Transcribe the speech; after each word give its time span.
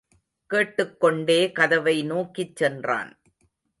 கேட்டுக் 0.47 0.99
கொண்டே 0.99 1.51
கதவை 1.51 2.03
நோக்கிச் 2.03 2.55
சென்றான். 2.55 3.21